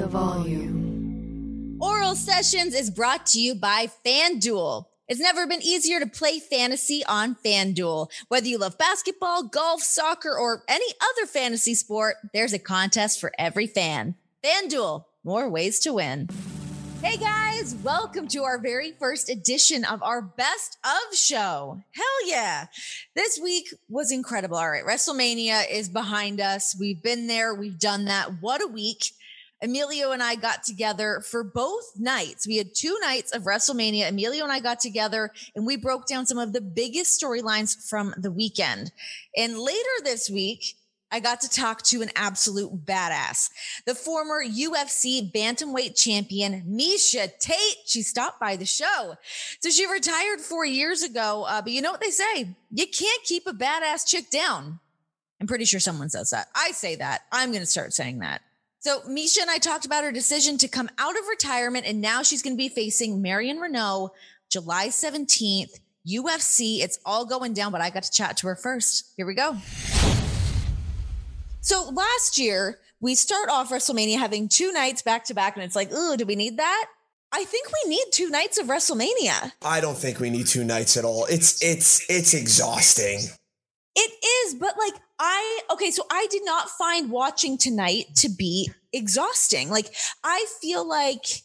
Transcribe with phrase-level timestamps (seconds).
[0.00, 1.76] the volume.
[1.78, 4.86] Oral Sessions is brought to you by FanDuel.
[5.08, 8.10] It's never been easier to play fantasy on FanDuel.
[8.28, 13.30] Whether you love basketball, golf, soccer, or any other fantasy sport, there's a contest for
[13.38, 14.14] every fan.
[14.42, 16.30] FanDuel, more ways to win.
[17.02, 21.82] Hey guys, welcome to our very first edition of our best of show.
[21.92, 22.66] Hell yeah.
[23.14, 24.56] This week was incredible.
[24.56, 26.74] All right, WrestleMania is behind us.
[26.78, 28.40] We've been there, we've done that.
[28.40, 29.12] What a week.
[29.62, 32.46] Emilio and I got together for both nights.
[32.46, 34.08] We had two nights of WrestleMania.
[34.08, 38.14] Emilio and I got together and we broke down some of the biggest storylines from
[38.16, 38.92] the weekend.
[39.36, 40.76] And later this week,
[41.12, 43.50] I got to talk to an absolute badass,
[43.84, 47.78] the former UFC bantamweight champion, Miesha Tate.
[47.84, 49.16] She stopped by the show.
[49.60, 51.44] So she retired four years ago.
[51.48, 52.54] Uh, but you know what they say?
[52.70, 54.78] You can't keep a badass chick down.
[55.40, 56.48] I'm pretty sure someone says that.
[56.54, 57.22] I say that.
[57.32, 58.42] I'm going to start saying that.
[58.82, 62.22] So Miesha and I talked about her decision to come out of retirement, and now
[62.22, 64.08] she's going to be facing Marion Reneau
[64.50, 66.80] July 17th, UFC.
[66.80, 69.12] It's all going down, but I got to chat to her first.
[69.18, 69.54] Here we go.
[71.60, 75.76] So last year, we start off WrestleMania having two nights back to back, and it's
[75.76, 76.86] like, ooh, do we need that?
[77.32, 79.52] I think we need two nights of WrestleMania.
[79.62, 81.26] I don't think we need two nights at all.
[81.26, 83.20] It's it's it's exhausting.
[83.96, 88.70] It is, but like I okay, so I did not find watching tonight to be
[88.92, 89.70] exhausting.
[89.70, 89.92] Like
[90.24, 91.42] I feel like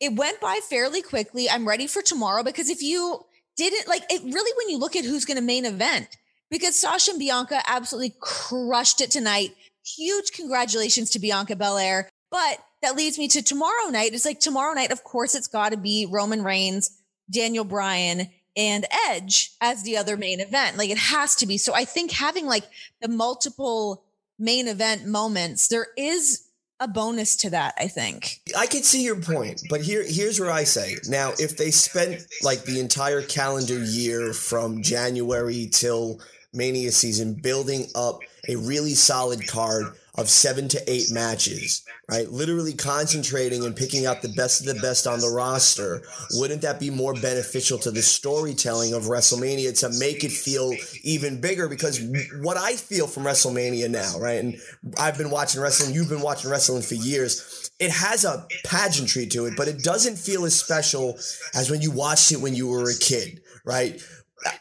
[0.00, 1.48] it went by fairly quickly.
[1.48, 3.24] I'm ready for tomorrow because if you
[3.56, 6.08] didn't like it really when you look at who's going to main event
[6.50, 9.54] because Sasha and Bianca absolutely crushed it tonight.
[9.84, 12.08] Huge congratulations to Bianca Belair.
[12.30, 14.12] But that leads me to tomorrow night.
[14.12, 16.90] It's like tomorrow night, of course, it's got to be Roman Reigns,
[17.30, 20.76] Daniel Bryan, and Edge as the other main event.
[20.76, 21.58] Like it has to be.
[21.58, 22.64] So I think having like
[23.00, 24.04] the multiple
[24.38, 26.48] main event moments, there is
[26.80, 28.40] a bonus to that, I think.
[28.58, 30.96] I can see your point, but here here's where I say.
[31.08, 36.20] Now, if they spent like the entire calendar year from January till
[36.52, 42.30] Mania season building up a really solid card of seven to eight matches, right?
[42.30, 46.02] Literally concentrating and picking out the best of the best on the roster.
[46.32, 51.40] Wouldn't that be more beneficial to the storytelling of WrestleMania to make it feel even
[51.40, 51.66] bigger?
[51.66, 52.00] Because
[52.42, 54.38] what I feel from WrestleMania now, right?
[54.44, 54.60] And
[54.98, 57.70] I've been watching wrestling, you've been watching wrestling for years.
[57.78, 61.16] It has a pageantry to it, but it doesn't feel as special
[61.54, 64.00] as when you watched it when you were a kid, right?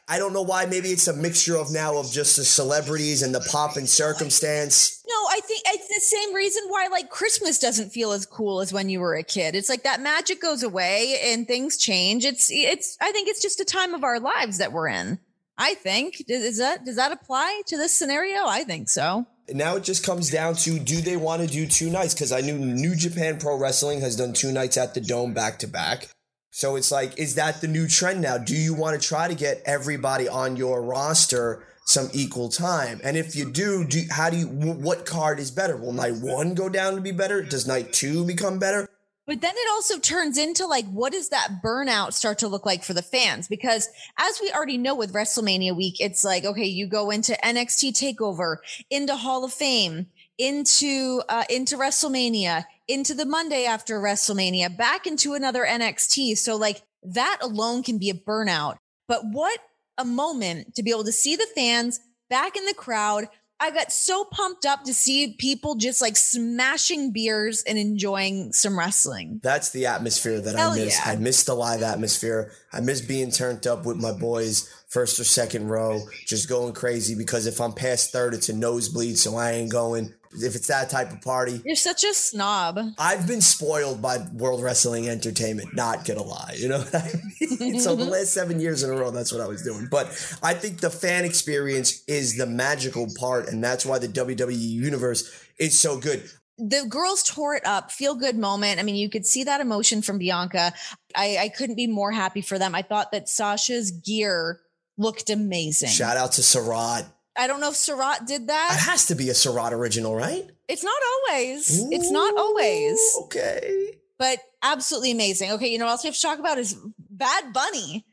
[0.07, 0.65] I don't know why.
[0.65, 5.03] Maybe it's a mixture of now of just the celebrities and the pomp and circumstance.
[5.07, 8.73] No, I think it's the same reason why like Christmas doesn't feel as cool as
[8.73, 9.55] when you were a kid.
[9.55, 12.25] It's like that magic goes away and things change.
[12.25, 15.19] It's it's I think it's just a time of our lives that we're in.
[15.57, 18.45] I think does that does that apply to this scenario?
[18.45, 19.25] I think so.
[19.49, 22.13] Now it just comes down to do they want to do two nights?
[22.13, 25.59] Because I knew New Japan Pro Wrestling has done two nights at the Dome back
[25.59, 26.09] to back.
[26.51, 28.37] So it's like, is that the new trend now?
[28.37, 32.99] Do you want to try to get everybody on your roster some equal time?
[33.05, 34.47] And if you do, do how do you?
[34.47, 35.77] What card is better?
[35.77, 37.41] Will night one go down to be better?
[37.41, 38.87] Does night two become better?
[39.27, 42.83] But then it also turns into like, what does that burnout start to look like
[42.83, 43.47] for the fans?
[43.47, 47.93] Because as we already know with WrestleMania week, it's like, okay, you go into NXT
[47.93, 48.57] Takeover,
[48.89, 50.07] into Hall of Fame,
[50.37, 56.37] into uh, into WrestleMania, into the Monday after WrestleMania, back into another NXT.
[56.37, 58.77] So like that alone can be a burnout.
[59.07, 59.59] But what
[59.97, 61.99] a moment to be able to see the fans
[62.29, 63.27] back in the crowd.
[63.59, 68.77] I got so pumped up to see people just like smashing beers and enjoying some
[68.77, 69.39] wrestling.
[69.43, 70.97] That's the atmosphere that Hell I miss.
[70.97, 71.11] Yeah.
[71.11, 72.51] I miss the live atmosphere.
[72.73, 77.13] I miss being turned up with my boys, first or second row, just going crazy
[77.13, 80.89] because if I'm past third, it's a nosebleed, so I ain't going if it's that
[80.89, 81.61] type of party.
[81.65, 82.79] You're such a snob.
[82.97, 86.55] I've been spoiled by World Wrestling Entertainment, not gonna lie.
[86.57, 87.11] You know I
[87.59, 87.79] mean?
[87.79, 89.87] so the last seven years in a row, that's what I was doing.
[89.89, 90.07] But
[90.41, 95.31] I think the fan experience is the magical part, and that's why the WWE universe
[95.57, 96.23] is so good.
[96.57, 98.79] The girls tore it up, feel good moment.
[98.79, 100.73] I mean, you could see that emotion from Bianca.
[101.15, 102.75] I, I couldn't be more happy for them.
[102.75, 104.59] I thought that Sasha's gear
[104.97, 105.89] looked amazing.
[105.89, 107.05] Shout out to Sarat.
[107.37, 108.77] I don't know if Sarat did that.
[108.77, 110.49] It has to be a Sarat original, right?
[110.67, 111.81] It's not always.
[111.81, 112.99] Ooh, it's not always.
[113.23, 113.97] Okay.
[114.17, 115.51] But absolutely amazing.
[115.51, 116.77] Okay, you know what else we have to talk about is
[117.09, 118.05] Bad Bunny.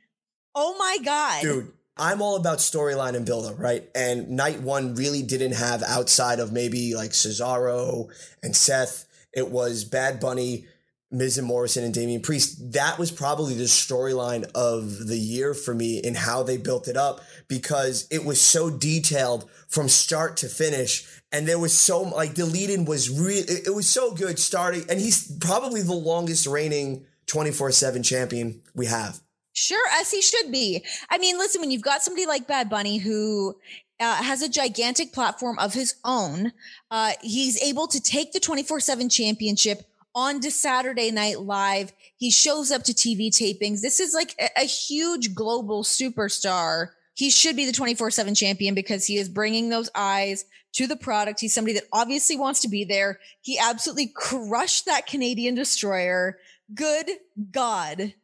[0.54, 1.42] Oh my God.
[1.42, 3.88] Dude, I'm all about storyline and build up, right?
[3.94, 8.08] And night one really didn't have outside of maybe like Cesaro
[8.42, 9.06] and Seth.
[9.32, 10.66] It was Bad Bunny
[11.10, 15.74] Miz and Morrison and Damian Priest, that was probably the storyline of the year for
[15.74, 20.48] me in how they built it up because it was so detailed from start to
[20.48, 21.06] finish.
[21.32, 23.44] And there was so like the lead in was real.
[23.48, 28.86] It was so good starting, and he's probably the longest reigning 24 7 champion we
[28.86, 29.20] have.
[29.54, 30.84] Sure, as he should be.
[31.10, 33.56] I mean, listen, when you've got somebody like Bad Bunny who
[33.98, 36.52] uh, has a gigantic platform of his own,
[36.90, 39.82] uh, he's able to take the 24 7 championship
[40.18, 41.92] on to Saturday Night Live.
[42.16, 43.80] He shows up to TV tapings.
[43.80, 46.88] This is like a, a huge global superstar.
[47.14, 50.96] He should be the 24 7 champion because he is bringing those eyes to the
[50.96, 51.40] product.
[51.40, 53.20] He's somebody that obviously wants to be there.
[53.40, 56.38] He absolutely crushed that Canadian destroyer.
[56.74, 57.10] Good
[57.52, 58.14] God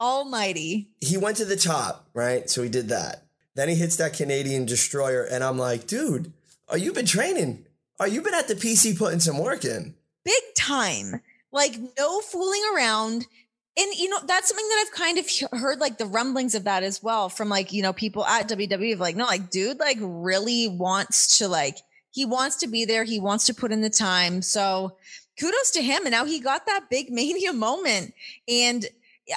[0.00, 0.90] Almighty.
[1.00, 2.48] He went to the top, right?
[2.48, 3.24] So he did that.
[3.54, 6.32] Then he hits that Canadian destroyer, and I'm like, dude,
[6.68, 7.66] are you been training?
[7.98, 9.94] Are you been at the PC putting some work in?
[10.24, 11.22] Big time.
[11.52, 13.26] Like no fooling around.
[13.76, 16.82] And you know, that's something that I've kind of heard like the rumblings of that
[16.82, 19.98] as well from like, you know, people at WWE of like, no, like dude like
[20.00, 21.78] really wants to like
[22.10, 24.42] he wants to be there, he wants to put in the time.
[24.42, 24.96] So
[25.38, 26.02] kudos to him.
[26.04, 28.14] And now he got that big mania moment.
[28.48, 28.86] And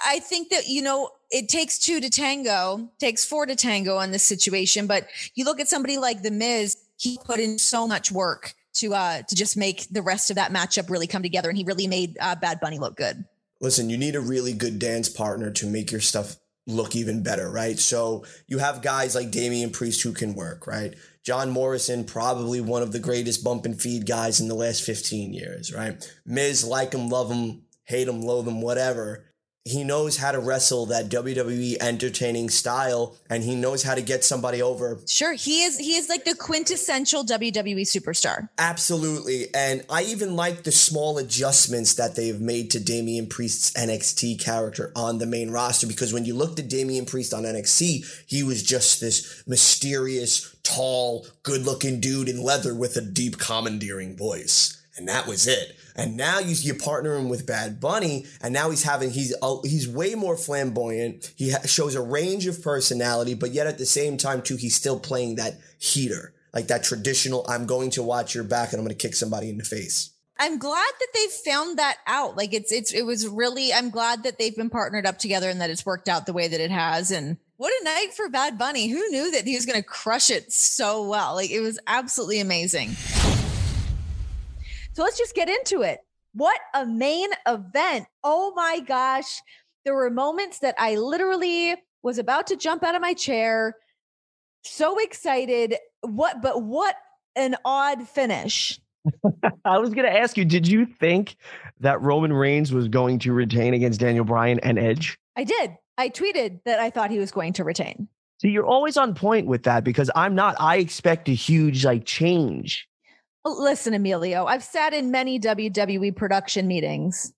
[0.05, 4.11] I think that, you know, it takes two to tango, takes four to tango on
[4.11, 4.87] this situation.
[4.87, 8.94] But you look at somebody like The Miz, he put in so much work to
[8.94, 11.88] uh to just make the rest of that matchup really come together and he really
[11.88, 13.25] made uh, Bad Bunny look good.
[13.59, 16.38] Listen, you need a really good dance partner to make your stuff
[16.68, 17.77] look even better, right?
[17.77, 20.95] So you have guys like Damian Priest who can work, right?
[21.23, 25.33] John Morrison, probably one of the greatest bump and feed guys in the last 15
[25.33, 26.03] years, right?
[26.25, 29.31] Miz, like him, love him, hate him, loathe him, whatever
[29.63, 34.23] he knows how to wrestle that WWE entertaining style and he knows how to get
[34.23, 34.99] somebody over.
[35.07, 38.49] Sure, he is he is like the quintessential WWE superstar.
[38.57, 39.53] Absolutely.
[39.53, 44.91] And I even like the small adjustments that they've made to Damian Priest's NXT character
[44.95, 48.63] on the main roster because when you looked at Damian Priest on NXT, he was
[48.63, 54.81] just this mysterious, tall, good-looking dude in leather with a deep commandeering voice.
[54.97, 55.75] And that was it.
[56.01, 59.57] And now you you partner him with Bad Bunny, and now he's having he's uh,
[59.63, 61.31] he's way more flamboyant.
[61.36, 64.75] He ha- shows a range of personality, but yet at the same time too, he's
[64.75, 67.45] still playing that heater, like that traditional.
[67.48, 70.09] I'm going to watch your back, and I'm going to kick somebody in the face.
[70.39, 72.36] I'm glad that they found that out.
[72.36, 73.71] Like it's it's it was really.
[73.71, 76.47] I'm glad that they've been partnered up together and that it's worked out the way
[76.47, 77.12] that it has.
[77.12, 78.89] And what a night for Bad Bunny!
[78.89, 81.36] Who knew that he was going to crush it so well?
[81.36, 82.95] Like it was absolutely amazing.
[84.93, 85.99] So let's just get into it.
[86.33, 88.07] What a main event.
[88.23, 89.41] Oh my gosh.
[89.85, 93.75] There were moments that I literally was about to jump out of my chair.
[94.63, 95.75] So excited.
[96.01, 96.95] What, but what
[97.35, 98.79] an odd finish.
[99.65, 101.35] I was going to ask you, did you think
[101.79, 105.17] that Roman Reigns was going to retain against Daniel Bryan and Edge?
[105.35, 105.71] I did.
[105.97, 108.07] I tweeted that I thought he was going to retain.
[108.39, 110.55] So you're always on point with that because I'm not.
[110.59, 112.87] I expect a huge like change
[113.43, 117.33] Listen, Emilio, I've sat in many WWE production meetings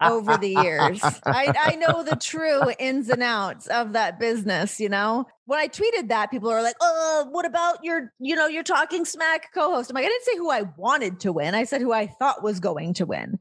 [0.00, 1.00] over the years.
[1.02, 4.78] I, I, know the true ins and outs of that business.
[4.78, 8.46] You know, when I tweeted that, people are like, "Oh, what about your, you know,
[8.46, 11.56] your talking smack co-host?" I'm like, I didn't say who I wanted to win.
[11.56, 13.40] I said who I thought was going to win.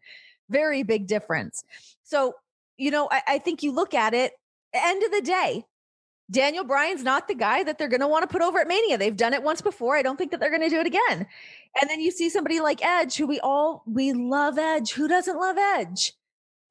[0.49, 1.63] Very big difference.
[2.03, 2.33] So,
[2.77, 4.33] you know, I, I think you look at it.
[4.73, 5.63] End of the day,
[6.31, 8.97] Daniel Bryan's not the guy that they're going to want to put over at Mania.
[8.97, 9.95] They've done it once before.
[9.95, 11.27] I don't think that they're going to do it again.
[11.79, 14.91] And then you see somebody like Edge, who we all we love Edge.
[14.93, 16.13] Who doesn't love Edge?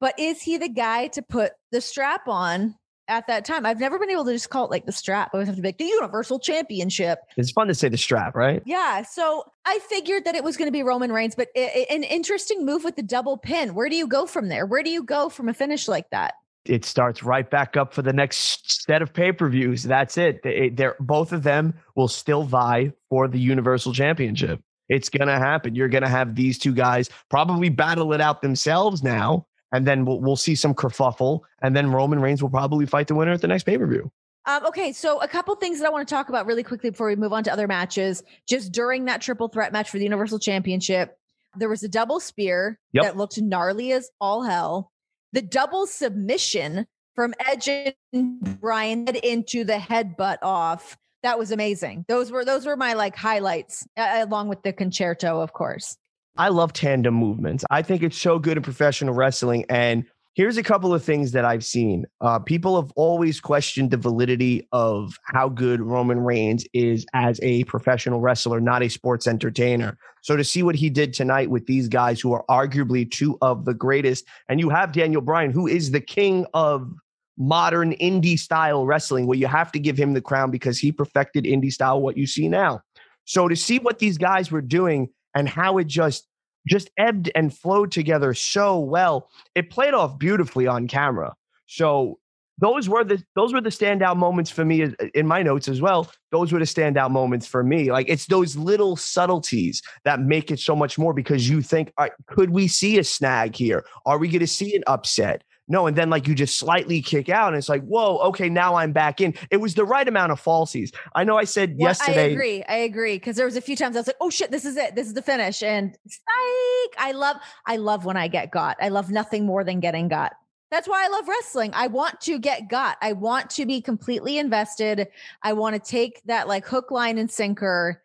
[0.01, 2.75] But is he the guy to put the strap on
[3.07, 3.65] at that time?
[3.65, 5.29] I've never been able to just call it like the strap.
[5.33, 7.19] I always have to be like the Universal Championship.
[7.37, 8.61] It's fun to say the strap, right?
[8.65, 9.03] Yeah.
[9.03, 12.03] So I figured that it was going to be Roman Reigns, but it, it, an
[12.03, 13.73] interesting move with the double pin.
[13.73, 14.65] Where do you go from there?
[14.65, 16.33] Where do you go from a finish like that?
[16.65, 19.83] It starts right back up for the next set of pay-per-views.
[19.83, 20.41] That's it.
[20.43, 24.61] They, they're both of them will still vie for the Universal Championship.
[24.89, 25.75] It's going to happen.
[25.75, 30.05] You're going to have these two guys probably battle it out themselves now, and then
[30.05, 33.41] we'll, we'll see some kerfuffle, and then Roman Reigns will probably fight the winner at
[33.41, 34.11] the next pay-per-view.
[34.47, 37.07] Um, okay, so a couple things that I want to talk about really quickly before
[37.07, 38.21] we move on to other matches.
[38.47, 41.17] Just during that triple threat match for the Universal Championship,
[41.57, 43.05] there was a double spear yep.
[43.05, 44.91] that looked gnarly as all hell
[45.35, 50.97] the double submission from Edge and Bryan into the headbutt off.
[51.23, 52.05] That was amazing.
[52.07, 55.97] Those were those were my like highlights, along with the Conchairto, of course.
[56.37, 57.63] I love tandem movements.
[57.69, 61.45] I think it's so good in professional wrestling, and here's a couple of things that
[61.45, 62.05] I've seen.
[62.19, 67.63] Uh, people have always questioned the validity of how good Roman Reigns is as a
[67.63, 69.97] professional wrestler, not a sports entertainer.
[70.21, 73.63] So to see what he did tonight with these guys who are arguably two of
[73.63, 76.91] the greatest, and you have Daniel Bryan, who is the king of
[77.37, 81.45] modern indie style wrestling, where you have to give him the crown because he perfected
[81.45, 82.81] indie style, what you see now.
[83.23, 86.27] So to see what these guys were doing and how it just
[86.67, 89.29] just ebbed and flowed together so well.
[89.55, 91.33] It played off beautifully on camera.
[91.67, 92.19] So
[92.57, 95.81] those were the those were the standout moments for me uh, in my notes as
[95.81, 96.09] well.
[96.31, 97.91] Those were the standout moments for me.
[97.91, 101.91] Like it's those little subtleties that make it so much more because you think,
[102.27, 103.85] could we see a snag here?
[104.05, 105.43] Are we going to see an upset?
[105.67, 108.75] No, and then like you just slightly kick out, and it's like, whoa, okay, now
[108.75, 109.33] I'm back in.
[109.49, 110.93] It was the right amount of falsies.
[111.15, 112.25] I know I said well, yesterday.
[112.25, 112.63] I agree.
[112.63, 113.15] I agree.
[113.15, 114.95] Because there was a few times I was like, oh shit, this is it.
[114.95, 115.63] This is the finish.
[115.63, 116.95] And psych.
[116.99, 118.77] I love, I love when I get got.
[118.79, 120.33] I love nothing more than getting got.
[120.69, 121.71] That's why I love wrestling.
[121.73, 122.97] I want to get got.
[123.01, 125.07] I want to be completely invested.
[125.41, 128.03] I want to take that like hook, line, and sinker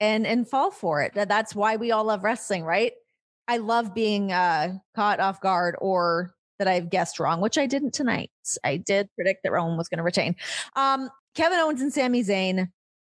[0.00, 1.12] and and fall for it.
[1.14, 2.92] That's why we all love wrestling, right?
[3.48, 7.92] I love being uh, caught off guard or that I've guessed wrong, which I didn't
[7.92, 8.30] tonight.
[8.64, 10.36] I did predict that Roman was going to retain.
[10.76, 12.68] Um, Kevin Owens and Sami Zayn,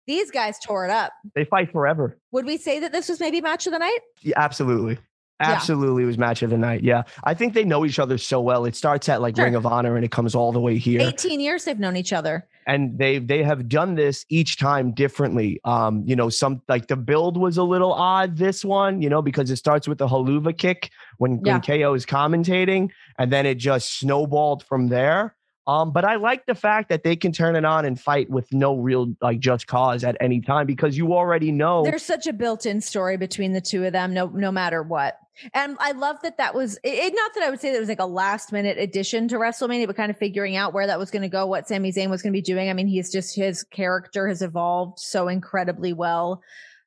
[0.07, 1.13] these guys tore it up.
[1.35, 2.17] They fight forever.
[2.31, 3.99] Would we say that this was maybe match of the night?
[4.21, 4.99] Yeah, absolutely.
[5.39, 6.07] Absolutely yeah.
[6.07, 6.83] was match of the night.
[6.83, 7.03] Yeah.
[7.23, 8.65] I think they know each other so well.
[8.65, 9.45] It starts at like sure.
[9.45, 11.01] Ring of Honor and it comes all the way here.
[11.01, 12.47] 18 years they've known each other.
[12.67, 15.59] And they they have done this each time differently.
[15.63, 19.21] Um, you know, some like the build was a little odd this one, you know,
[19.21, 21.53] because it starts with the Helluva Kick when, yeah.
[21.53, 25.35] when KO is commentating, and then it just snowballed from there.
[25.65, 28.51] Um, but I like the fact that they can turn it on and fight with
[28.51, 32.33] no real like just cause at any time because you already know there's such a
[32.33, 35.17] built-in story between the two of them, no no matter what.
[35.53, 37.89] And I love that that was it, not that I would say that it was
[37.89, 41.11] like a last minute addition to WrestleMania, but kind of figuring out where that was
[41.11, 42.69] going to go, what Sami Zayn was going to be doing.
[42.69, 46.41] I mean, he's just his character has evolved so incredibly well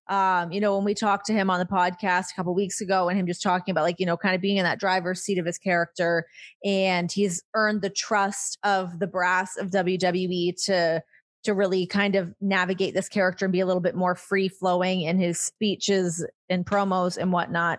[0.08, 3.08] um, you know, when we talked to him on the podcast a couple weeks ago
[3.08, 5.38] and him just talking about like, you know, kind of being in that driver's seat
[5.38, 6.26] of his character
[6.64, 11.02] and he's earned the trust of the brass of WWE to
[11.42, 15.02] to really kind of navigate this character and be a little bit more free flowing
[15.02, 17.78] in his speeches and promos and whatnot.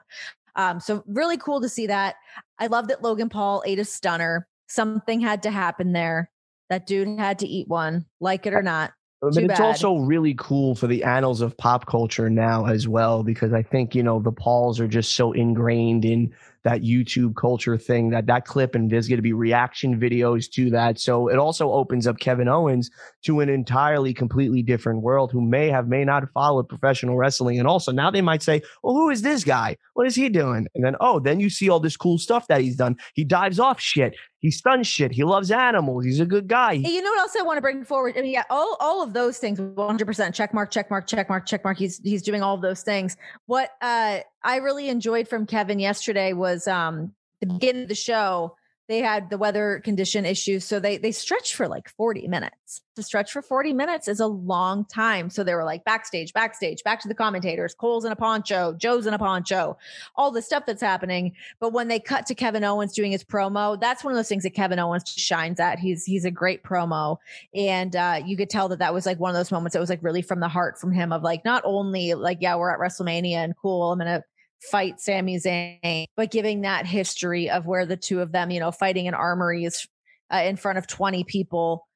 [0.57, 2.15] Um, so really cool to see that.
[2.59, 4.47] I love that Logan Paul ate a stunner.
[4.67, 6.31] Something had to happen there.
[6.69, 8.91] That dude had to eat one, like it or not.
[9.21, 9.61] But Too it's bad.
[9.61, 13.95] also really cool for the annals of pop culture now as well, because I think,
[13.95, 16.31] you know, the Pauls are just so ingrained in
[16.63, 20.69] that YouTube culture thing that that clip and there's going to be reaction videos to
[20.69, 20.99] that.
[20.99, 22.91] So it also opens up Kevin Owens
[23.23, 27.57] to an entirely completely different world who may have may not have followed professional wrestling
[27.57, 29.77] and also now they might say, "Well, who is this guy?
[29.93, 32.59] What is he doing?" And then oh, then you see all this cool stuff that
[32.59, 32.97] he's done.
[33.13, 34.15] He dives off shit.
[34.39, 35.11] He stuns shit.
[35.11, 36.05] He loves animals.
[36.05, 36.77] He's a good guy.
[36.77, 38.15] Hey, you know what else I want to bring forward?
[38.17, 41.45] I mean, yeah, all, all of those things, 100% check mark, check mark, check mark,
[41.47, 41.77] check mark.
[41.77, 43.17] He's he's doing all of those things.
[43.47, 48.56] What uh, I really enjoyed from Kevin yesterday was um, the beginning of the show
[48.87, 52.81] they had the weather condition issues so they they stretched for like 40 minutes.
[52.95, 55.29] To stretch for 40 minutes is a long time.
[55.29, 59.05] So they were like backstage backstage back to the commentators cole's in a poncho joe's
[59.05, 59.77] in a poncho
[60.15, 61.33] all the stuff that's happening.
[61.59, 64.43] But when they cut to kevin owens doing his promo that's one of those things
[64.43, 65.79] that kevin owens shines at.
[65.79, 67.17] He's he's a great promo.
[67.53, 69.89] And uh, you could tell that that was like one of those moments that was
[69.89, 72.79] like really from the heart from him of like not only like yeah we're at
[72.79, 74.23] wrestlemania and cool i'm gonna
[74.61, 78.71] fight Sami Zayn, but giving that history of where the two of them, you know,
[78.71, 79.87] fighting in armories
[80.33, 81.87] uh, in front of 20 people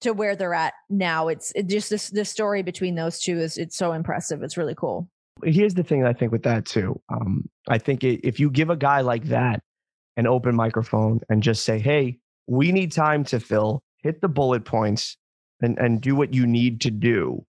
[0.00, 1.28] to where they're at now.
[1.28, 4.42] It's it just this the story between those two is it's so impressive.
[4.42, 5.08] It's really cool.
[5.42, 7.00] Here's the thing I think with that too.
[7.08, 9.60] Um, I think it, if you give a guy like that
[10.16, 14.64] an open microphone and just say, "Hey, we need time to fill, hit the bullet
[14.64, 15.16] points,
[15.60, 17.44] and and do what you need to do,"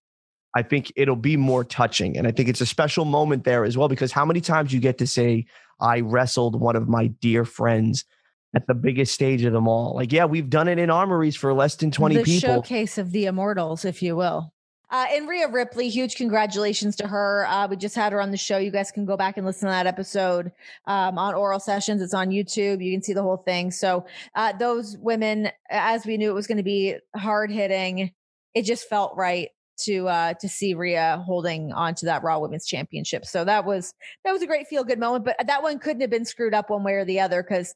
[0.56, 2.16] I think it'll be more touching.
[2.16, 4.80] And I think it's a special moment there as well, because how many times you
[4.80, 5.44] get to say,
[5.80, 8.06] I wrestled one of my dear friends
[8.54, 9.94] at the biggest stage of them all.
[9.94, 12.48] Like, yeah, we've done it in armories for less than 20 the people.
[12.48, 14.50] showcase of the immortals, if you will.
[14.88, 17.44] Uh, and Rhea Ripley, huge congratulations to her.
[17.48, 18.56] Uh, we just had her on the show.
[18.56, 20.52] You guys can go back and listen to that episode
[20.86, 22.00] um, on Oral Sessions.
[22.00, 22.82] It's on YouTube.
[22.82, 23.72] You can see the whole thing.
[23.72, 28.12] So, uh, those women, as we knew it was going to be hard hitting,
[28.54, 29.50] it just felt right
[29.84, 33.24] to uh to see Rhea holding on to that Raw Women's Championship.
[33.24, 33.92] So that was
[34.24, 36.70] that was a great feel good moment, but that one couldn't have been screwed up
[36.70, 37.74] one way or the other because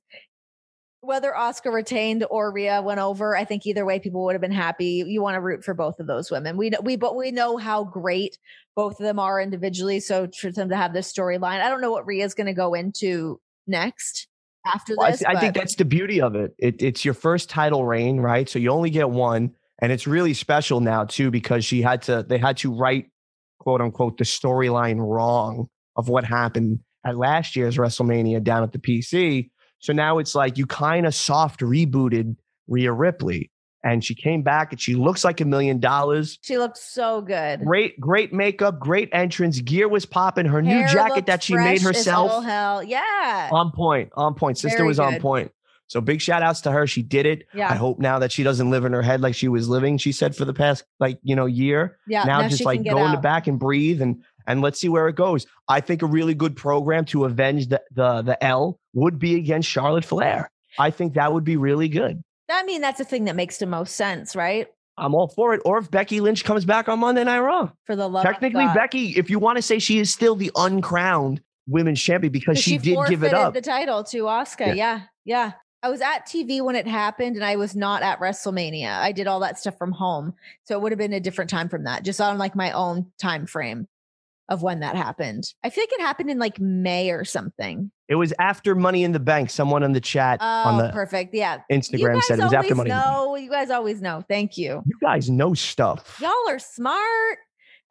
[1.03, 4.51] whether Asuka retained or Rhea went over, I think either way people would have been
[4.53, 5.03] happy.
[5.07, 6.57] You want to root for both of those women.
[6.57, 8.39] We we but we know how great
[8.77, 10.01] both of them are individually.
[10.01, 12.75] So for them to have this storyline, I don't know what Rhea's going to go
[12.75, 14.29] into next.
[14.67, 15.21] after Well, I, this.
[15.21, 16.55] th- I think that's the beauty of it.
[16.59, 16.83] it.
[16.83, 18.49] It's your first title reign, right?
[18.49, 22.25] So you only get one, and it's really special now too because she had to.
[22.29, 23.07] They had to write,
[23.59, 28.79] quote unquote, the storyline wrong of what happened at last year's WrestleMania down at the
[28.79, 29.51] PC.
[29.79, 32.37] So now it's like you kind of soft rebooted
[32.69, 33.51] Rhea Ripley,
[33.83, 36.39] and she came back and she looks like a million dollars.
[36.43, 37.61] she looked so good.
[37.65, 39.61] Great, great makeup, great entrance.
[39.61, 40.45] Gear was popping.
[40.47, 42.83] Her Hair new jacket that she made herself all hell.
[42.83, 43.49] Yeah.
[43.51, 44.59] on point, on point.
[44.59, 45.51] Sister Very was on point.
[45.91, 46.87] So big shout outs to her.
[46.87, 47.49] She did it.
[47.53, 47.69] Yeah.
[47.69, 50.13] I hope now that she doesn't live in her head like she was living, she
[50.13, 51.99] said for the past like, you know, year.
[52.07, 52.23] yeah.
[52.23, 55.09] now, she just like go in the back and breathe and and let's see where
[55.09, 55.47] it goes.
[55.69, 59.69] I think a really good program to avenge the the the L would be against
[59.69, 60.53] Charlotte Flair.
[60.79, 62.23] I think that would be really good.
[62.49, 64.69] I mean, that's the thing that makes the most sense, right?
[64.97, 65.63] I'm all for it.
[65.65, 67.71] Or if Becky Lynch comes back on Monday Night Raw.
[67.85, 68.25] For the love.
[68.25, 68.67] Technically.
[68.75, 72.79] Becky, if you want to say she is still the uncrowned women's champion because she,
[72.79, 73.55] did give it up.
[73.55, 74.69] The title to Asuka.
[74.69, 74.75] Yeah.
[74.75, 75.01] Yeah.
[75.25, 75.53] yeah.
[75.83, 78.99] I was at TV when it happened and I was not at WrestleMania.
[78.99, 80.35] I did all that stuff from home.
[80.65, 83.11] So it would have been a different time from that, just on like my own
[83.19, 83.89] time frame
[84.51, 85.55] of when that happened.
[85.65, 87.91] I feel like it happened in like May or something.
[88.09, 89.49] It was after Money in the Bank.
[89.49, 91.33] Someone in the chat Oh, on the perfect.
[91.33, 91.61] Yeah.
[91.73, 93.15] Instagram said it was after Money in the Bank.
[93.15, 93.37] know.
[93.37, 94.23] You guys always know.
[94.29, 94.83] Thank you.
[94.85, 96.19] You guys know stuff.
[96.21, 97.39] Y'all are smart.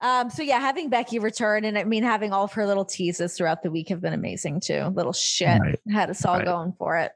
[0.01, 3.36] Um, so yeah, having Becky return and I mean having all of her little teases
[3.36, 4.84] throughout the week have been amazing too.
[4.93, 5.79] Little shit Right.
[5.91, 6.46] had us all Right.
[6.46, 7.12] going for it.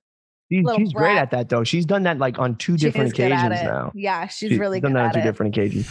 [0.52, 1.64] She- Little she's great at that though.
[1.64, 3.92] She's done that like on two She different is good at occasions now.
[3.96, 5.24] Yeah, she's She's really done good that on two it.
[5.24, 5.88] different occasions.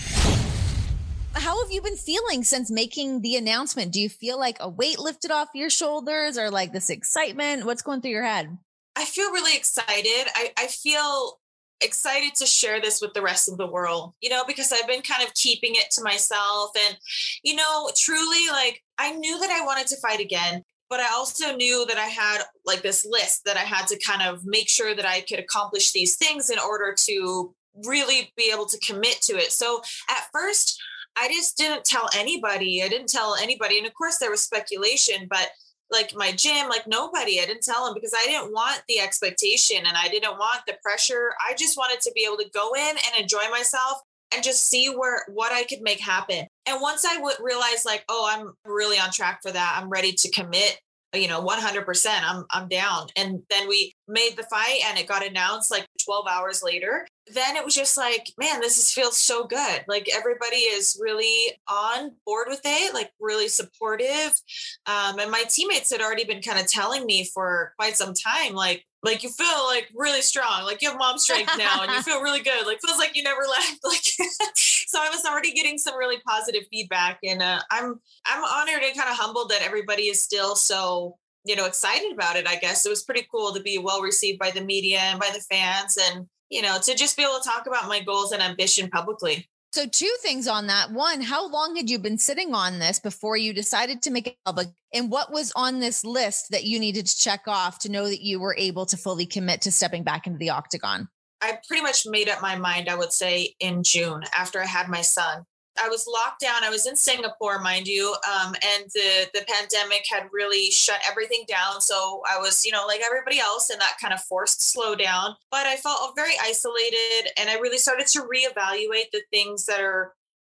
[1.35, 3.91] How have you been feeling since making the announcement?
[3.93, 7.65] Do you feel like a weight lifted off your shoulders or like this excitement?
[7.65, 8.57] What's going through your head?
[8.95, 10.27] I feel really excited.
[10.35, 11.41] I, I feel
[11.81, 15.01] excited to share this with the rest of the world, you know, because I've been
[15.03, 16.71] kind of keeping it to myself.
[16.87, 16.97] And,
[17.43, 21.57] you know, truly, like, I knew that I wanted to fight again, but I also
[21.57, 24.95] knew that I had like this list that I had to kind of make sure
[24.95, 27.55] that I could accomplish these things in order to
[27.87, 29.53] really be able to commit to it.
[29.53, 29.81] So
[30.11, 30.79] at first,
[31.17, 32.83] I just didn't tell anybody.
[32.83, 33.79] I didn't tell anybody.
[33.79, 35.49] And of course, there was speculation, but
[35.91, 37.41] like my gym, like nobody.
[37.41, 40.77] I didn't tell them because I didn't want the expectation and I didn't want the
[40.83, 41.33] pressure.
[41.49, 44.03] I just wanted to be able to go in and enjoy myself
[44.35, 46.47] and just see where what I could make happen.
[46.67, 49.79] And once I would realize like, oh, I'm really on track for that.
[49.81, 50.79] I'm ready to commit,
[51.15, 52.07] you know, 100%.
[52.23, 53.09] I'm I'm down.
[53.17, 57.07] And then we made the fight and it got announced like 12 hours later.
[57.33, 59.85] Then it was just like, man, this is, feels so good.
[59.87, 64.41] Like everybody is really on board with it, like really supportive.
[64.87, 68.55] Um, and my teammates had already been kind of telling me for quite some time,
[68.55, 72.03] like, like you feel like really strong, like you have mom strength now, and you
[72.03, 72.67] feel really good.
[72.67, 73.81] Like feels like you never left.
[73.85, 74.03] Like,
[74.93, 78.97] so I was already getting some really positive feedback, and uh, I'm I'm honored and
[78.97, 82.47] kind of humbled that everybody is still so you know excited about it.
[82.47, 85.31] I guess it was pretty cool to be well received by the media and by
[85.33, 88.43] the fans, and you know to just be able to talk about my goals and
[88.43, 89.49] ambition publicly.
[89.73, 90.93] So, two things on that.
[90.93, 94.37] One, how long had you been sitting on this before you decided to make it
[94.45, 94.69] public?
[94.93, 98.21] And what was on this list that you needed to check off to know that
[98.21, 101.09] you were able to fully commit to stepping back into the octagon?
[101.43, 104.89] I pretty much made up my mind, I would say, in June after I had
[104.89, 105.45] my son.
[105.83, 106.65] I was locked down.
[106.65, 111.45] I was in Singapore, mind you, um, and the the pandemic had really shut everything
[111.49, 111.81] down.
[111.81, 115.35] So I was, you know, like everybody else, in that kind of forced slowdown.
[115.51, 120.13] But I felt very isolated, and I really started to reevaluate the things that are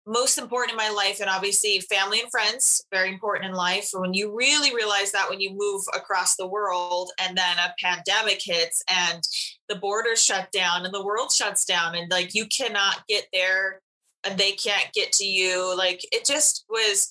[0.06, 3.90] most important in my life, and obviously family and friends, very important in life.
[3.94, 8.42] When you really realize that when you move across the world, and then a pandemic
[8.44, 9.24] hits, and
[9.70, 13.82] the borders shut down, and the world shuts down, and like you cannot get there
[14.24, 15.76] and they can't get to you.
[15.78, 17.10] Like it just was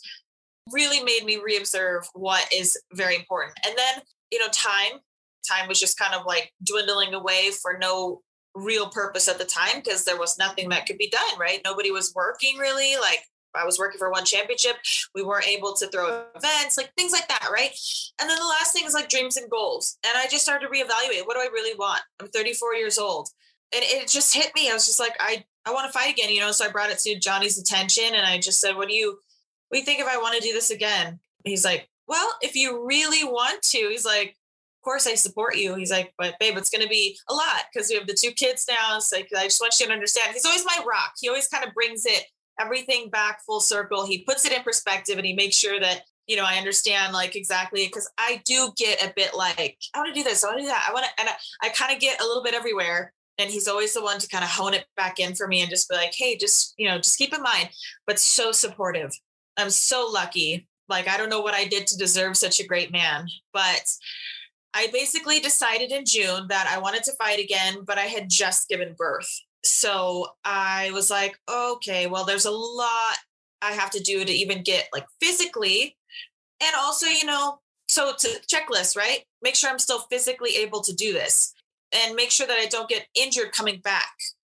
[0.72, 3.58] really made me reobserve what is very important.
[3.66, 5.00] And then, you know, time,
[5.48, 8.20] time was just kind of like dwindling away for no
[8.54, 11.60] real purpose at the time because there was nothing that could be done, right?
[11.64, 12.96] Nobody was working really.
[12.96, 14.76] Like I was working for one championship.
[15.14, 17.70] We weren't able to throw events, like things like that, right?
[18.20, 19.98] And then the last thing is like dreams and goals.
[20.04, 22.00] And I just started to reevaluate what do I really want?
[22.20, 23.28] I'm 34 years old.
[23.74, 24.70] And it just hit me.
[24.70, 26.52] I was just like, I I want to fight again, you know.
[26.52, 29.18] So I brought it to Johnny's attention and I just said, What do you
[29.68, 31.20] what do you think if I want to do this again?
[31.44, 34.36] He's like, Well, if you really want to, he's like,
[34.82, 35.74] course I support you.
[35.74, 38.66] He's like, But babe, it's gonna be a lot because we have the two kids
[38.68, 38.96] now.
[38.96, 40.32] It's like I just want you to understand.
[40.32, 41.14] He's always my rock.
[41.20, 42.24] He always kind of brings it
[42.60, 44.06] everything back full circle.
[44.06, 47.34] He puts it in perspective and he makes sure that you know, I understand like
[47.34, 50.58] exactly because I do get a bit like, I want to do this, I want
[50.58, 50.86] to do that.
[50.88, 51.32] I want to, and I,
[51.66, 54.44] I kind of get a little bit everywhere and he's always the one to kind
[54.44, 56.98] of hone it back in for me and just be like hey just you know
[56.98, 57.68] just keep in mind
[58.06, 59.10] but so supportive
[59.56, 62.92] i'm so lucky like i don't know what i did to deserve such a great
[62.92, 63.82] man but
[64.74, 68.68] I basically decided in June that I wanted to fight again, but I had just
[68.68, 69.28] given birth.
[69.64, 73.16] So I was like, okay, well, there's a lot
[73.60, 75.96] I have to do to even get like physically.
[76.60, 79.24] And also, you know, so to checklist, right?
[79.42, 81.52] Make sure I'm still physically able to do this
[81.92, 84.12] and make sure that I don't get injured coming back.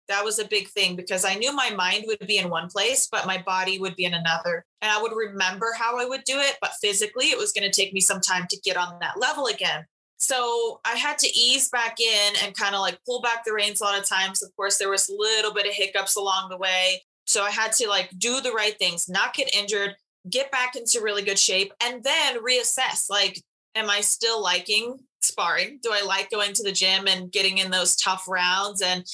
[0.08, 3.08] That was a big thing because I knew my mind would be in one place,
[3.12, 4.66] but my body would be in another.
[4.82, 7.82] And I would remember how I would do it, but physically, it was going to
[7.82, 9.86] take me some time to get on that level again.
[10.18, 13.82] So I had to ease back in and kind of like pull back the reins
[13.82, 14.44] a lot of times.
[14.44, 17.04] Of course, there was a little bit of hiccups along the way.
[17.26, 19.96] So I had to like do the right things, not get injured,
[20.30, 23.42] get back into really good shape, and then reassess like,
[23.76, 25.80] am I still liking sparring?
[25.84, 28.82] Do I like going to the gym and getting in those tough rounds?
[28.82, 29.06] And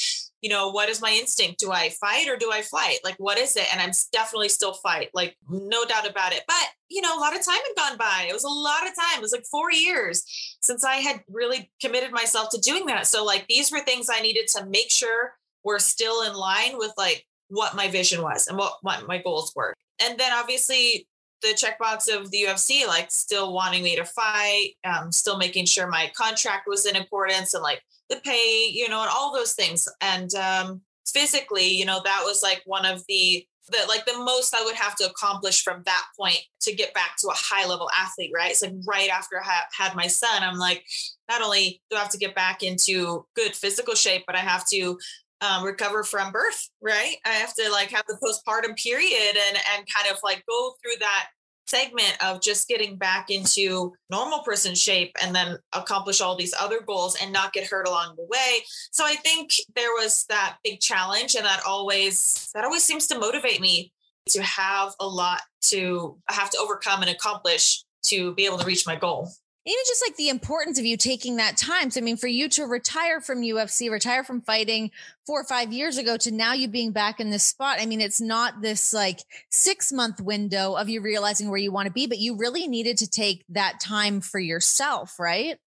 [0.44, 1.58] you know, what is my instinct?
[1.58, 2.98] Do I fight or do I flight?
[3.02, 3.66] Like, what is it?
[3.72, 6.44] And I'm definitely still fight, like, no doubt about it.
[6.46, 8.28] But, you know, a lot of time had gone by.
[8.30, 9.20] It was a lot of time.
[9.20, 10.26] It was like four years
[10.62, 13.08] since I had really committed myself to doing that.
[13.08, 15.32] So, like, these were things I needed to make sure
[15.64, 19.54] were still in line with like what my vision was and what, what my goals
[19.56, 19.74] were.
[20.02, 21.08] And then obviously,
[21.42, 25.88] the checkbox of the UFC, like still wanting me to fight, um, still making sure
[25.88, 29.88] my contract was in accordance and like the pay, you know, and all those things.
[30.02, 34.54] And um, physically, you know, that was like one of the the like the most
[34.54, 37.90] I would have to accomplish from that point to get back to a high level
[37.98, 38.52] athlete, right?
[38.52, 40.84] It's like right after I had my son, I'm like,
[41.30, 44.68] not only do I have to get back into good physical shape, but I have
[44.70, 44.98] to
[45.40, 47.16] um, recover from birth, right?
[47.26, 51.00] I have to like have the postpartum period and and kind of like go through
[51.00, 51.30] that
[51.68, 56.82] segment of just getting back into normal person shape and then accomplish all these other
[56.82, 58.60] goals and not get hurt along the way.
[58.92, 63.20] So I think there was that big challenge and that always that always seems to
[63.20, 63.92] motivate me
[64.30, 68.86] to have a lot to have to overcome and accomplish to be able to reach
[68.86, 69.30] my goal
[69.66, 71.90] even just like the importance of you taking that time.
[71.90, 74.92] So, I mean, for you to retire from UFC, retire from fighting
[75.26, 78.02] four or five years ago to now you being back in this spot, I mean,
[78.02, 82.08] it's not this like six month window of you realizing where you want to be,
[82.08, 85.58] but you really needed to take that time for yourself, right?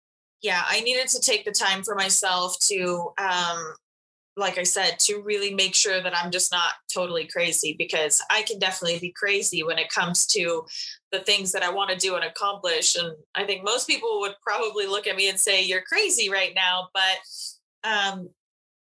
[0.42, 3.74] Yeah, I needed to take the time for myself to um,
[4.36, 8.42] like I said, to really make sure that I'm just not totally crazy because I
[8.42, 10.66] can definitely be crazy when it comes to
[11.10, 12.96] the things that I want to do and accomplish.
[12.96, 16.52] And I think most people would probably look at me and say, You're crazy right
[16.54, 16.88] now.
[16.92, 18.28] But um,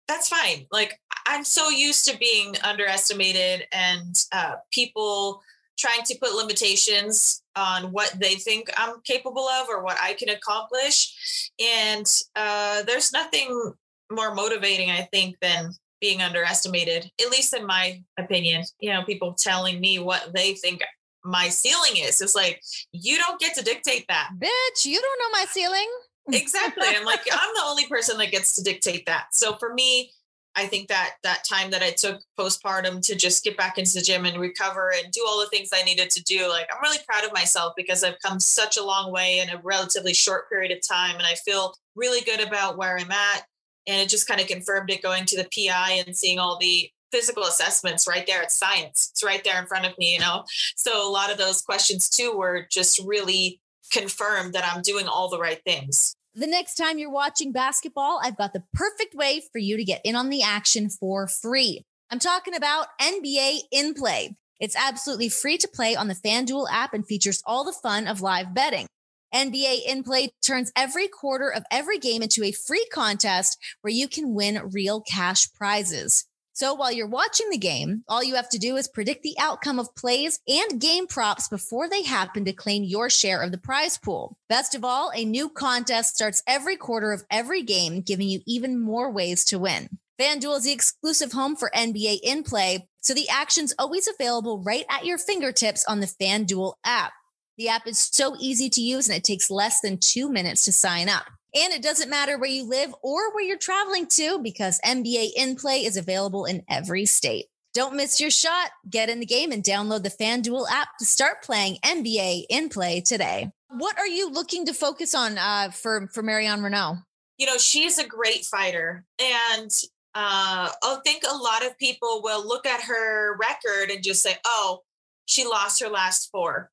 [0.07, 0.67] that's fine.
[0.71, 5.41] Like, I'm so used to being underestimated and uh, people
[5.79, 10.29] trying to put limitations on what they think I'm capable of or what I can
[10.29, 11.51] accomplish.
[11.59, 13.73] And uh, there's nothing
[14.11, 18.63] more motivating, I think, than being underestimated, at least in my opinion.
[18.79, 20.81] You know, people telling me what they think
[21.23, 22.21] my ceiling is.
[22.21, 24.29] It's like, you don't get to dictate that.
[24.37, 25.89] Bitch, you don't know my ceiling.
[26.31, 26.87] exactly.
[26.87, 29.27] I'm like, I'm the only person that gets to dictate that.
[29.33, 30.11] So for me,
[30.55, 34.01] I think that that time that I took postpartum to just get back into the
[34.01, 36.97] gym and recover and do all the things I needed to do, like I'm really
[37.07, 40.71] proud of myself because I've come such a long way in a relatively short period
[40.71, 41.15] of time.
[41.15, 43.43] And I feel really good about where I'm at
[43.89, 46.89] and it just kind of confirmed it going to the PI and seeing all the
[47.11, 48.41] physical assessments right there.
[48.41, 49.09] It's science.
[49.11, 50.43] It's right there in front of me, you know.
[50.75, 53.59] So a lot of those questions too were just really
[53.91, 56.15] confirmed that I'm doing all the right things.
[56.35, 60.01] The next time you're watching basketball, I've got the perfect way for you to get
[60.03, 61.83] in on the action for free.
[62.11, 64.35] I'm talking about NBA in play.
[64.59, 68.21] It's absolutely free to play on the FanDuel app and features all the fun of
[68.21, 68.87] live betting.
[69.33, 74.07] NBA In Play turns every quarter of every game into a free contest where you
[74.07, 76.25] can win real cash prizes.
[76.59, 79.79] So while you're watching the game, all you have to do is predict the outcome
[79.79, 83.97] of plays and game props before they happen to claim your share of the prize
[83.97, 84.35] pool.
[84.49, 88.77] Best of all, a new contest starts every quarter of every game, giving you even
[88.77, 89.87] more ways to win.
[90.19, 94.83] FanDuel is the exclusive home for NBA in play, so the action's always available right
[94.89, 97.13] at your fingertips on the FanDuel app.
[97.59, 100.71] The app is so easy to use and it takes less than two minutes to
[100.71, 101.25] sign up.
[101.53, 105.57] And it doesn't matter where you live or where you're traveling to because NBA In
[105.57, 107.47] Play is available in every state.
[107.73, 108.69] Don't miss your shot.
[108.89, 113.01] Get in the game and download the FanDuel app to start playing NBA In Play
[113.01, 113.51] today.
[113.71, 117.03] What are you looking to focus on uh, for for Marion Reneau?
[117.37, 119.69] You know, she's a great fighter, and
[120.15, 124.37] uh, I think a lot of people will look at her record and just say,
[124.45, 124.79] "Oh,
[125.25, 126.71] she lost her last four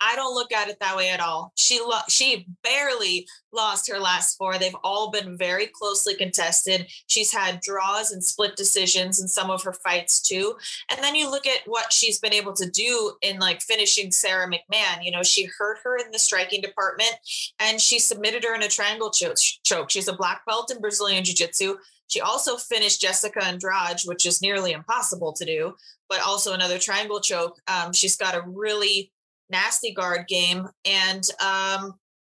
[0.00, 1.52] I don't look at it that way at all.
[1.56, 4.58] She lo- she barely lost her last four.
[4.58, 6.86] They've all been very closely contested.
[7.06, 10.56] She's had draws and split decisions in some of her fights too.
[10.90, 14.46] And then you look at what she's been able to do in like finishing Sara
[14.46, 15.02] McMann.
[15.02, 17.14] You know, she hurt her in the striking department
[17.58, 19.90] and she submitted her in a triangle choke.
[19.90, 21.76] She's a black belt in Brazilian Jiu Jitsu.
[22.08, 25.74] She also finished Jessica Andrade, which is nearly impossible to do,
[26.08, 27.58] but also another triangle choke.
[27.66, 29.12] Um, she's got a really
[29.50, 30.68] nasty guard game.
[30.84, 31.94] And um,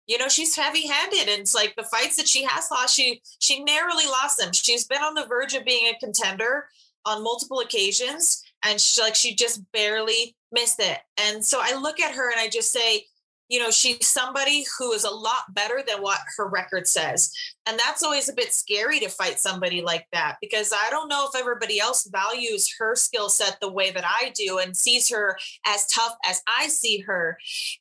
[0.08, 1.30] you know, she's heavy-handed.
[1.30, 4.52] And it's like the fights that she has lost, she she narrowly lost them.
[4.54, 6.68] She's been on the verge of being a contender
[7.06, 8.44] on multiple occasions.
[8.64, 10.98] And she like she just barely missed it.
[11.18, 13.06] And so I look at her and I just say,
[13.50, 17.34] you know, she's somebody who is a lot better than what her record says.
[17.66, 21.28] And that's always a bit scary to fight somebody like that because I don't know
[21.28, 25.36] if everybody else values her skill set the way that I do and sees her
[25.66, 27.38] as tough as I see her.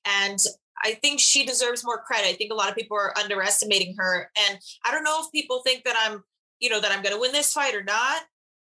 [0.07, 0.39] And
[0.83, 2.29] I think she deserves more credit.
[2.29, 4.31] I think a lot of people are underestimating her.
[4.49, 6.23] And I don't know if people think that I'm,
[6.61, 8.23] you know, that I'm going to win this fight or not.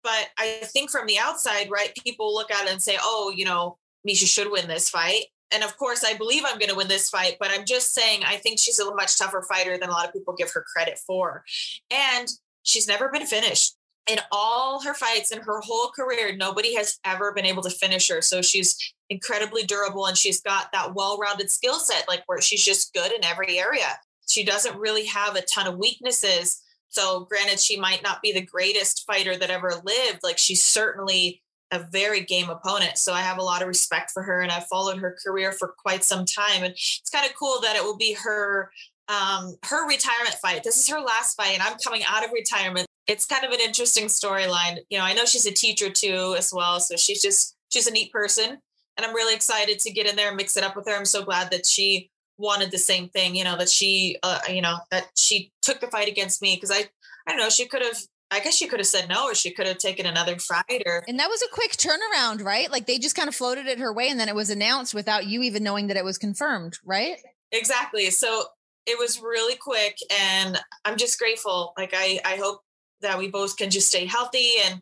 [0.03, 3.45] But I think from the outside, right, people look at it and say, oh, you
[3.45, 3.77] know,
[4.09, 7.11] Miesha should win this fight and of course, I believe I'm going to win this
[7.11, 10.07] fight, but I'm just saying I think she's a much tougher fighter than a lot
[10.07, 11.45] of people give her credit for.
[11.91, 12.29] And
[12.63, 13.77] she's never been finished.
[14.09, 18.09] In all her fights in her whole career, nobody has ever been able to finish
[18.09, 18.23] her.
[18.23, 18.77] So she's
[19.09, 23.13] incredibly durable and she's got that well rounded skill set, like where she's just good
[23.13, 23.99] in every area.
[24.29, 26.63] She doesn't really have a ton of weaknesses.
[26.89, 30.21] So, granted, she might not be the greatest fighter that ever lived.
[30.23, 32.99] Like, she's certainly a very game opponent.
[32.99, 35.75] So I have a lot of respect for her and I've followed her career for
[35.79, 36.63] quite some time.
[36.63, 38.71] And it's kind of cool that it will be her
[39.11, 40.63] um, her retirement fight.
[40.63, 42.87] This is her last fight, and I'm coming out of retirement.
[43.09, 44.79] It's kind of an interesting storyline.
[44.89, 46.79] You know, I know she's a teacher too, as well.
[46.79, 48.59] So she's just she's a neat person,
[48.97, 50.95] and I'm really excited to get in there and mix it up with her.
[50.95, 53.35] I'm so glad that she wanted the same thing.
[53.35, 56.71] You know, that she, uh, you know, that she took the fight against me because
[56.71, 56.85] I,
[57.27, 57.99] I don't know, she could have
[58.31, 61.05] I guess she could have said no, or she could have taken another fighter.
[61.09, 62.71] And that was a quick turnaround, right?
[62.71, 65.27] Like they just kind of floated it her way, and then it was announced without
[65.27, 67.17] you even knowing that it was confirmed, right?
[67.53, 68.11] Exactly.
[68.11, 68.45] So
[68.87, 71.73] it was really quick, and I'm just grateful.
[71.77, 72.61] Like I, I hope
[73.03, 74.81] that we both can just stay healthy and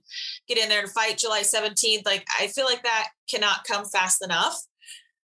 [0.48, 2.04] get in there and fight July 17th.
[2.04, 4.61] Like I feel like that cannot come fast enough.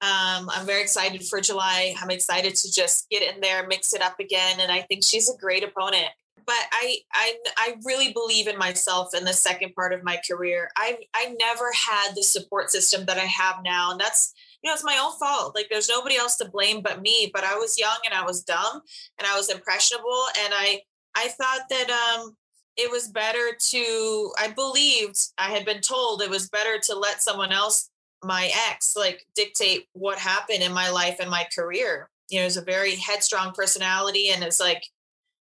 [0.02, 1.94] Um, I'm very excited for July.
[2.00, 5.30] I'm excited to just get in there, mix it up again, and I think she's
[5.30, 6.10] a great opponent
[6.46, 10.70] but I, I I really believe in myself in the second part of my career.
[10.76, 14.74] I I never had the support system that I have now, and that's you know
[14.74, 15.54] it's my own fault.
[15.54, 17.30] Like there's nobody else to blame but me.
[17.32, 18.82] But I was young and I was dumb
[19.18, 20.80] and I was impressionable, and I
[21.14, 22.36] I thought that um
[22.76, 27.22] it was better to I believed I had been told it was better to let
[27.22, 27.90] someone else
[28.22, 32.10] my ex like dictate what happened in my life and my career.
[32.30, 34.82] You know, it's a very headstrong personality and it's like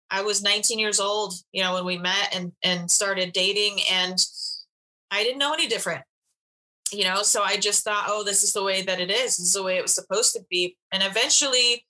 [0.09, 4.17] I was 19 years old, you know, when we met and and started dating and
[5.11, 6.03] I didn't know any different.
[6.91, 9.37] You know, so I just thought, oh, this is the way that it is.
[9.37, 10.77] This is the way it was supposed to be.
[10.91, 11.83] And eventually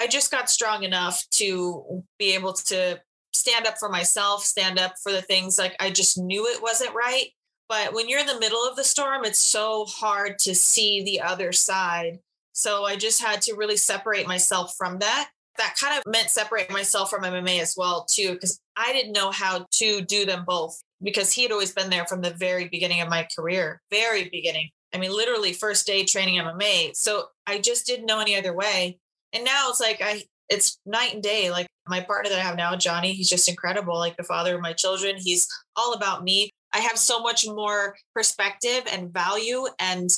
[0.00, 3.00] I just got strong enough to be able to
[3.32, 6.94] stand up for myself, stand up for the things like I just knew it wasn't
[6.94, 7.28] right.
[7.68, 11.22] But when you're in the middle of the storm, it's so hard to see the
[11.22, 12.18] other side.
[12.52, 16.72] So I just had to really separate myself from that that kind of meant separating
[16.72, 20.82] myself from MMA as well too, because I didn't know how to do them both
[21.02, 24.70] because he had always been there from the very beginning of my career, very beginning.
[24.92, 26.96] I mean, literally first day training MMA.
[26.96, 28.98] So I just didn't know any other way.
[29.32, 31.50] And now it's like I it's night and day.
[31.50, 33.96] Like my partner that I have now, Johnny, he's just incredible.
[33.96, 35.16] Like the father of my children.
[35.18, 36.50] He's all about me.
[36.72, 40.10] I have so much more perspective and value and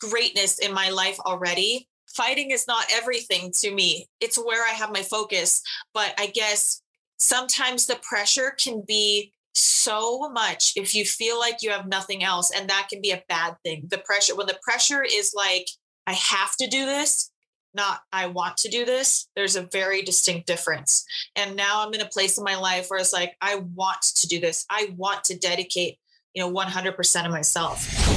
[0.00, 1.88] greatness in my life already
[2.18, 4.08] fighting is not everything to me.
[4.20, 5.62] It's where I have my focus.
[5.94, 6.82] But I guess
[7.16, 12.50] sometimes the pressure can be so much if you feel like you have nothing else.
[12.50, 13.86] And that can be a bad thing.
[13.88, 15.68] The pressure, when the pressure is like,
[16.08, 17.30] I have to do this,
[17.72, 21.04] not I want to do this, there's a very distinct difference.
[21.36, 24.26] And now I'm in a place in my life where it's like, I want to
[24.26, 24.64] do this.
[24.68, 25.98] I want to dedicate,
[26.34, 28.07] you know, 100% of myself.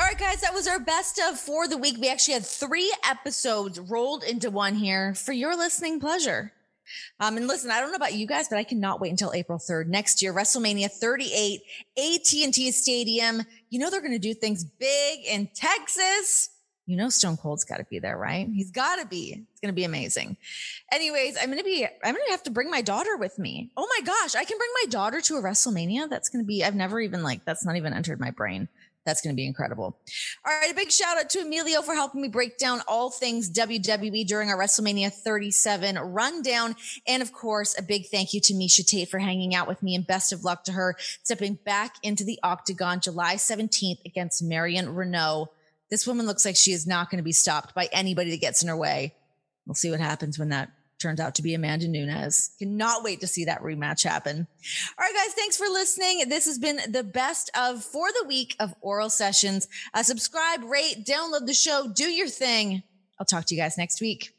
[0.00, 1.98] All right, guys, that was our best of for the week.
[2.00, 6.52] We actually had three episodes rolled into one here for your listening pleasure.
[7.20, 9.58] Um, and listen, I don't know about you guys, but I cannot wait until April
[9.58, 11.60] 3rd next year, WrestleMania 38,
[11.98, 13.42] AT&T Stadium.
[13.68, 16.48] You know, they're going to do things big in Texas.
[16.86, 18.48] You know, Stone Cold's got to be there, right?
[18.48, 19.46] He's got to be.
[19.52, 20.38] It's going to be amazing.
[20.90, 23.70] Anyways, I'm going to be, I'm going to have to bring my daughter with me.
[23.76, 26.08] Oh my gosh, I can bring my daughter to a WrestleMania.
[26.08, 28.66] That's going to be, I've never even like, that's not even entered my brain
[29.06, 29.98] That's going to be incredible.
[30.46, 30.70] All right.
[30.70, 34.50] A big shout out to Emilio for helping me break down all things WWE during
[34.50, 36.76] our WrestleMania 37 rundown.
[37.06, 39.94] And of course, a big thank you to Miesha Tate for hanging out with me
[39.94, 44.86] and best of luck to her stepping back into the octagon July 17th against Marion
[44.88, 45.48] Reneau.
[45.90, 48.62] This woman looks like she is not going to be stopped by anybody that gets
[48.62, 49.14] in her way.
[49.66, 52.50] We'll see what happens when that turns out to be Amanda Nunes.
[52.58, 54.46] Cannot wait to see that rematch happen.
[54.98, 56.28] All right, guys, thanks for listening.
[56.28, 59.66] This has been the best of for the week of oral sessions.
[59.94, 62.82] Uh, subscribe, rate, download the show, do your thing.
[63.18, 64.32] I'll talk to you guys next week.